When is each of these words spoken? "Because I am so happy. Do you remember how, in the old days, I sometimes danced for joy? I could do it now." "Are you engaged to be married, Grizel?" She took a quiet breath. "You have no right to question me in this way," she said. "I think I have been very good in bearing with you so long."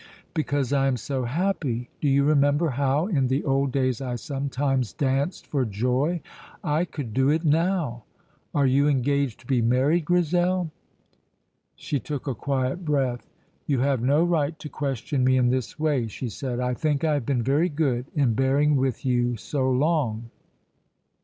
"Because 0.33 0.73
I 0.73 0.87
am 0.87 0.97
so 0.97 1.25
happy. 1.25 1.91
Do 2.01 2.07
you 2.09 2.23
remember 2.23 2.69
how, 2.69 3.05
in 3.05 3.27
the 3.27 3.43
old 3.45 3.71
days, 3.71 4.01
I 4.01 4.15
sometimes 4.15 4.93
danced 4.93 5.45
for 5.45 5.63
joy? 5.63 6.21
I 6.63 6.85
could 6.85 7.13
do 7.13 7.29
it 7.29 7.45
now." 7.45 8.05
"Are 8.51 8.65
you 8.65 8.87
engaged 8.87 9.41
to 9.41 9.45
be 9.45 9.61
married, 9.61 10.05
Grizel?" 10.05 10.71
She 11.75 11.99
took 11.99 12.25
a 12.25 12.33
quiet 12.33 12.83
breath. 12.83 13.29
"You 13.67 13.81
have 13.81 14.01
no 14.01 14.23
right 14.23 14.57
to 14.57 14.69
question 14.69 15.23
me 15.23 15.37
in 15.37 15.51
this 15.51 15.77
way," 15.79 16.07
she 16.07 16.29
said. 16.29 16.59
"I 16.59 16.73
think 16.73 17.03
I 17.03 17.13
have 17.13 17.25
been 17.27 17.43
very 17.43 17.69
good 17.69 18.07
in 18.15 18.33
bearing 18.33 18.77
with 18.77 19.05
you 19.05 19.37
so 19.37 19.69
long." 19.69 20.31